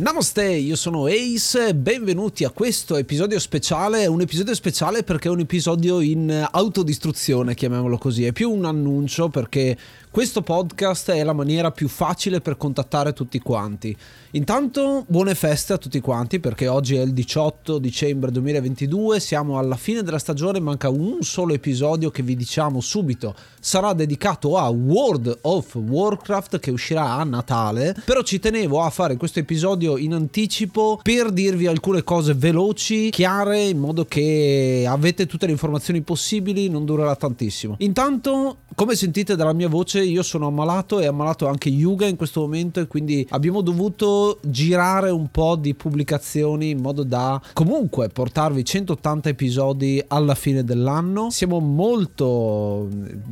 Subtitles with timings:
[0.00, 5.40] Namaste, io sono Ace, benvenuti a questo episodio speciale, un episodio speciale perché è un
[5.40, 9.76] episodio in autodistruzione, chiamiamolo così, è più un annuncio perché
[10.12, 13.96] questo podcast è la maniera più facile per contattare tutti quanti.
[14.32, 19.76] Intanto buone feste a tutti quanti perché oggi è il 18 dicembre 2022, siamo alla
[19.76, 25.38] fine della stagione, manca un solo episodio che vi diciamo subito sarà dedicato a World
[25.42, 30.98] of Warcraft che uscirà a Natale, però ci tenevo a fare questo episodio in anticipo
[31.02, 36.84] per dirvi alcune cose veloci, chiare, in modo che avete tutte le informazioni possibili, non
[36.86, 37.76] durerà tantissimo.
[37.78, 42.40] Intanto, come sentite dalla mia voce, io sono ammalato e ammalato anche Yuga in questo
[42.40, 48.64] momento e quindi abbiamo dovuto girare un po' di pubblicazioni in modo da comunque portarvi
[48.64, 51.30] 180 episodi alla fine dell'anno.
[51.30, 52.88] Siamo molto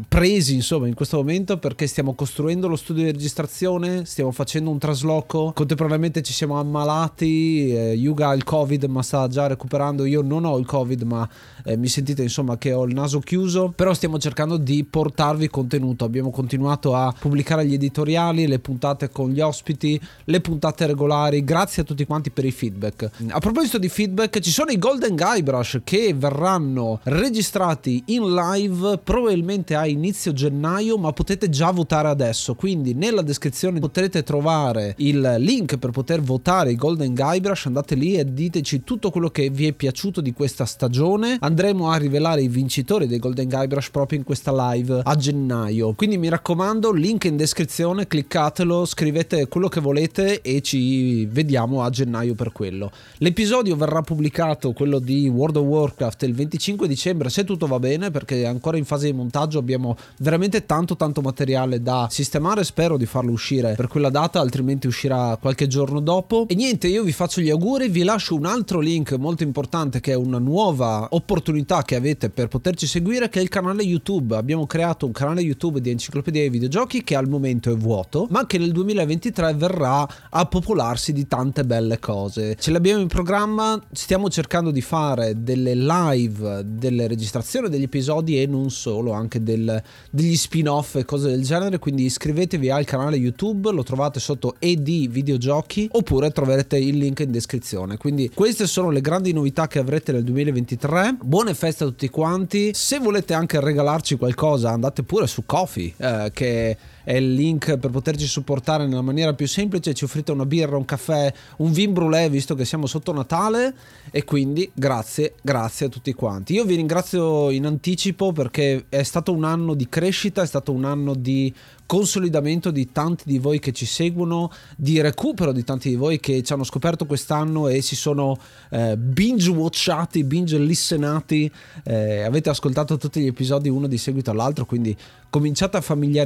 [0.07, 4.79] presi insomma in questo momento perché stiamo costruendo lo studio di registrazione, stiamo facendo un
[4.79, 10.23] trasloco, contemporaneamente ci siamo ammalati, eh, Yuga ha il covid ma sta già recuperando, io
[10.23, 11.29] non ho il covid ma
[11.65, 16.05] eh, mi sentite insomma che ho il naso chiuso, però stiamo cercando di portarvi contenuto,
[16.05, 21.83] abbiamo continuato a pubblicare gli editoriali, le puntate con gli ospiti, le puntate regolari, grazie
[21.83, 23.11] a tutti quanti per i feedback.
[23.29, 29.75] A proposito di feedback, ci sono i Golden Guybrush che verranno registrati in live probabilmente
[29.75, 35.77] a inizio gennaio, ma potete già votare adesso, quindi nella descrizione potrete trovare il link
[35.77, 39.73] per poter votare i Golden Guybrush, andate lì e diteci tutto quello che vi è
[39.73, 41.37] piaciuto di questa stagione.
[41.41, 45.93] Andremo a rivelare i vincitori dei Golden Guybrush proprio in questa live a gennaio.
[45.95, 46.47] Quindi mi raccomando,
[46.95, 52.91] link in descrizione, cliccatelo, scrivete quello che volete e ci vediamo a gennaio per quello.
[53.19, 58.11] L'episodio verrà pubblicato, quello di World of Warcraft, il 25 dicembre, se tutto va bene,
[58.11, 63.05] perché ancora in fase di montaggio abbiamo veramente tanto tanto materiale da sistemare, spero di
[63.05, 66.47] farlo uscire per quella data, altrimenti uscirà qualche giorno dopo.
[66.49, 70.13] E niente, io vi faccio gli auguri, vi lascio un altro link molto importante che
[70.13, 74.35] è una nuova opportunità che avete per poterci seguire che è il canale YouTube.
[74.35, 78.47] Abbiamo creato un canale YouTube di enciclopedia dei videogiochi che al momento è vuoto, ma
[78.47, 82.57] che nel 2023 verrà a popolarsi di tante belle cose.
[82.59, 88.47] Ce l'abbiamo in programma, stiamo cercando di fare delle live, delle registrazioni degli episodi e
[88.47, 93.73] non solo, anche del, degli spin-off e cose del genere, quindi iscrivetevi al canale YouTube,
[93.73, 97.97] lo trovate sotto ED Videogiochi oppure troverete il link in descrizione.
[97.97, 101.17] Quindi queste sono le grandi novità che avrete nel 2023.
[101.23, 102.71] Buon buone feste a tutti quanti.
[102.75, 107.91] Se volete anche regalarci qualcosa, andate pure su Coffee, eh, che è il link per
[107.91, 109.95] poterci supportare nella maniera più semplice.
[109.95, 113.75] Ci offrite una birra, un caffè, un vin brûlé, visto che siamo sotto Natale.
[114.11, 116.53] E quindi grazie, grazie a tutti quanti.
[116.53, 120.85] Io vi ringrazio in anticipo perché è stato un anno di crescita, è stato un
[120.85, 121.53] anno di
[121.89, 126.43] consolidamento di tanti di voi che ci seguono, di recupero di tanti di voi che
[126.43, 131.51] ci hanno scoperto quest'anno e si sono eh, binge watchati, binge listenati,
[131.85, 134.95] eh, avete ascoltato tutti gli episodi uno di seguito all'altro, quindi
[135.31, 136.17] cominciate a familiarizzare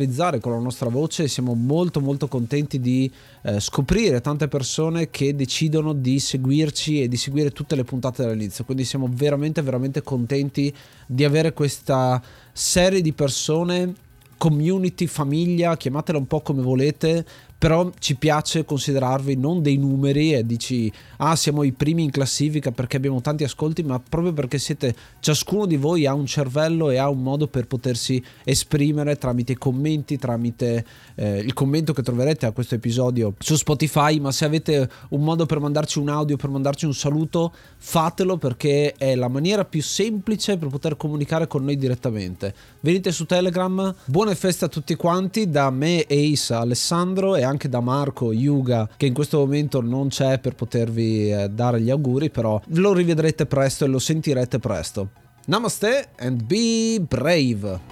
[0.41, 3.11] con la nostra voce, siamo molto molto contenti di
[3.43, 8.65] eh, scoprire tante persone che decidono di seguirci e di seguire tutte le puntate dall'inizio,
[8.65, 10.75] quindi siamo veramente veramente contenti
[11.07, 13.95] di avere questa serie di persone
[14.39, 17.25] community, famiglia, chiamatela un po' come volete,
[17.63, 22.73] però ci piace considerarvi non dei numeri e dici ah siamo i primi in classifica
[22.73, 26.97] perché abbiamo tanti ascolti ma proprio perché siete ciascuno di voi ha un cervello e
[26.97, 30.85] ha un modo per potersi esprimere tramite commenti tramite
[31.15, 34.19] eh, il commento che troverete a questo episodio su Spotify.
[34.19, 38.95] Ma se avete un modo per mandarci un audio per mandarci un saluto fatelo perché
[38.95, 42.53] è la maniera più semplice per poter comunicare con noi direttamente.
[42.81, 43.95] Venite su Telegram.
[44.07, 49.07] Buone feste a tutti quanti da me Ace Alessandro e anche da Marco Yuga che
[49.07, 53.85] in questo momento non c'è per potervi eh, dare gli auguri, però lo rivedrete presto
[53.85, 55.11] e lo sentirete presto.
[55.47, 57.92] Namaste and be brave!